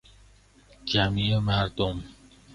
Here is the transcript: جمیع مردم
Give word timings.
جمیع 0.85 1.39
مردم 1.39 2.03